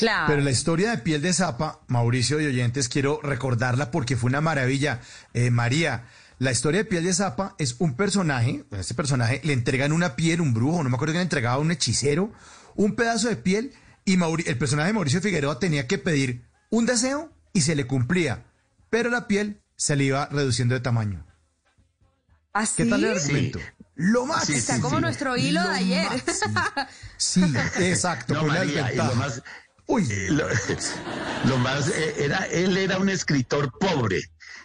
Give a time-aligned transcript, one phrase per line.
[0.00, 0.26] Claro.
[0.28, 4.40] Pero la historia de piel de zapa, Mauricio y oyentes, quiero recordarla porque fue una
[4.40, 5.00] maravilla.
[5.34, 6.04] Eh, María,
[6.38, 10.16] la historia de piel de zapa es un personaje, a este personaje le entregan una
[10.16, 12.32] piel, un brujo, no me acuerdo que le entregaba un hechicero,
[12.76, 13.72] un pedazo de piel
[14.04, 17.86] y Mauri- el personaje de Mauricio Figueroa tenía que pedir un deseo y se le
[17.86, 18.44] cumplía,
[18.88, 21.26] pero la piel se le iba reduciendo de tamaño.
[22.52, 22.82] ¿Así?
[22.84, 23.58] ¿Qué tal el argumento?
[23.94, 24.46] Lo más.
[24.46, 25.02] Sí, Está sí, como sí.
[25.02, 26.08] nuestro hilo de ayer.
[27.16, 27.44] Sí,
[27.80, 28.34] exacto.
[28.34, 29.42] No, María, y lo más,
[29.92, 30.46] Uy, lo,
[31.48, 34.20] lo más eh, era, él era un escritor pobre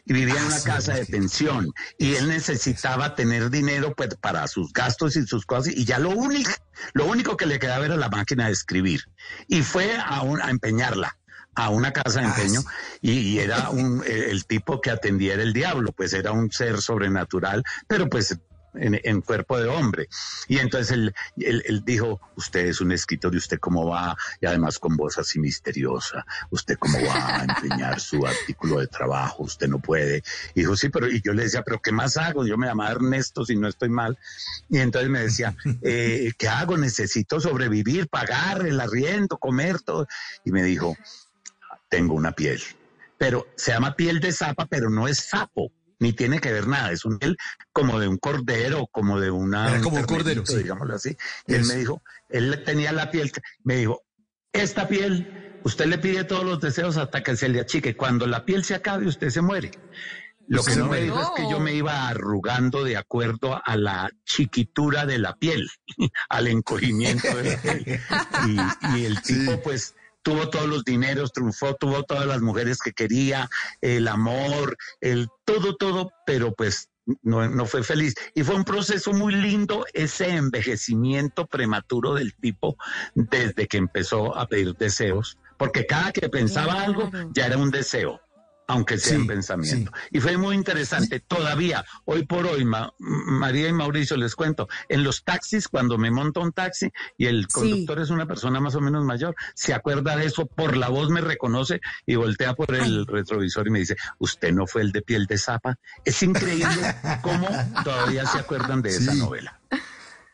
[0.06, 4.16] y vivía en una Ah, sí, casa de pensión y él necesitaba tener dinero pues
[4.22, 6.52] para sus gastos y sus cosas y ya lo único,
[6.94, 9.02] lo único que le quedaba era la máquina de escribir
[9.48, 11.18] y fue a, un- a empeñarla
[11.56, 12.68] a una casa de Ah, empeño sí.
[13.02, 16.52] y, y era un, el, el tipo que atendía era el diablo, pues era un
[16.52, 18.38] ser sobrenatural, pero pues
[18.78, 20.08] en, cuerpo de hombre.
[20.48, 24.46] Y entonces él, él, él dijo, usted es un escritor y usted cómo va, y
[24.46, 29.68] además con voz así misteriosa, usted cómo va a empeñar su artículo de trabajo, usted
[29.68, 30.24] no puede.
[30.54, 32.46] Y dijo, sí, pero y yo le decía, pero ¿qué más hago?
[32.46, 34.18] Yo me llamaba Ernesto si no estoy mal.
[34.70, 36.78] Y entonces me decía, eh, ¿qué hago?
[36.78, 40.08] Necesito sobrevivir, pagar el arriendo, comer todo.
[40.44, 40.96] Y me dijo,
[41.90, 42.62] tengo una piel.
[43.18, 46.92] Pero se llama piel de zapa, pero no es sapo, ni tiene que ver nada.
[46.92, 47.38] Es un piel
[47.72, 49.70] como de un cordero, como de una.
[49.70, 50.58] Era como un cordero, sí.
[50.58, 51.16] digámoslo así.
[51.48, 53.32] Y él me dijo, él tenía la piel,
[53.64, 54.04] me dijo,
[54.54, 57.96] esta piel, usted le pide todos los deseos hasta que se le achique.
[57.96, 59.72] Cuando la piel se acabe, usted se muere.
[60.48, 64.12] Lo que no me dijo es que yo me iba arrugando de acuerdo a la
[64.26, 65.68] chiquitura de la piel,
[66.30, 68.00] al encogimiento de la piel.
[68.48, 69.60] Y, y el tipo, Sí.
[69.64, 73.48] pues, tuvo todos los dineros, triunfó, tuvo todas las mujeres que quería,
[73.82, 76.90] el amor, el todo, todo, pero pues
[77.22, 78.14] no, no fue feliz.
[78.34, 82.76] Y fue un proceso muy lindo ese envejecimiento prematuro del tipo
[83.14, 88.20] desde que empezó a pedir deseos, porque cada que pensaba algo ya era un deseo.
[88.68, 89.92] Aunque sea Sí, en pensamiento.
[90.12, 91.20] Y fue muy interesante.
[91.20, 96.10] Todavía, hoy por hoy, Ma- María y Mauricio, les cuento, en los taxis, cuando me
[96.10, 97.48] monto un taxi y el Sí.
[97.54, 101.10] conductor es una persona más o menos mayor, se acuerda de eso, por la voz
[101.12, 105.02] me reconoce y voltea por el retrovisor y me dice, usted no fue el de
[105.04, 105.78] piel de zapa.
[106.04, 106.66] Es increíble
[107.22, 107.48] cómo
[107.84, 109.60] todavía se acuerdan de esa novela.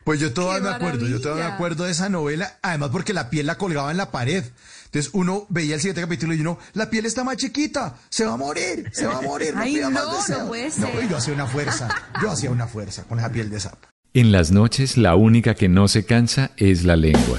[0.04, 3.12] Pues yo todavía ¡Qué me acuerdo, yo todavía me acuerdo de esa novela, además porque
[3.12, 4.44] la piel la colgaba en la pared.
[4.86, 8.34] Entonces uno veía el siguiente capítulo y uno, la piel está más chiquita, se va
[8.34, 9.54] a morir, se va a morir.
[9.56, 10.48] Ay, no, no deseos".
[10.48, 11.04] puede No, ser.
[11.04, 11.88] y yo hacía una fuerza,
[12.20, 13.88] yo hacía una fuerza con esa piel de sapo.
[14.12, 17.38] En las noches la única que no se cansa es la lengua.